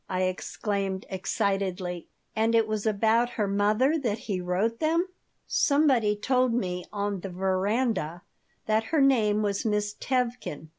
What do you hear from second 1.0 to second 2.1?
excitedly.